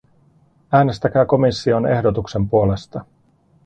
[0.71, 3.05] Äänestäkää komission ehdotuksen puolesta!